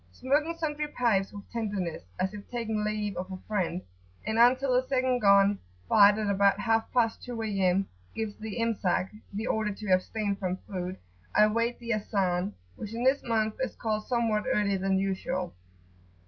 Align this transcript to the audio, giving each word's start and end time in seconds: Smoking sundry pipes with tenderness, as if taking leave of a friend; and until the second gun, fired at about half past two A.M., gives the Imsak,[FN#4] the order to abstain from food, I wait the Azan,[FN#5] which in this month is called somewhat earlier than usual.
Smoking 0.11 0.57
sundry 0.57 0.87
pipes 0.87 1.31
with 1.31 1.47
tenderness, 1.51 2.01
as 2.19 2.33
if 2.33 2.49
taking 2.49 2.83
leave 2.83 3.15
of 3.17 3.31
a 3.31 3.37
friend; 3.47 3.83
and 4.25 4.39
until 4.39 4.73
the 4.73 4.87
second 4.87 5.19
gun, 5.19 5.59
fired 5.87 6.17
at 6.17 6.27
about 6.27 6.59
half 6.59 6.91
past 6.91 7.21
two 7.21 7.39
A.M., 7.43 7.87
gives 8.15 8.35
the 8.37 8.59
Imsak,[FN#4] 8.59 9.21
the 9.33 9.45
order 9.45 9.71
to 9.71 9.91
abstain 9.91 10.35
from 10.35 10.57
food, 10.67 10.97
I 11.35 11.45
wait 11.45 11.77
the 11.77 11.93
Azan,[FN#5] 11.93 12.51
which 12.77 12.95
in 12.95 13.03
this 13.03 13.21
month 13.21 13.57
is 13.59 13.75
called 13.75 14.07
somewhat 14.07 14.45
earlier 14.51 14.79
than 14.79 14.97
usual. 14.97 15.53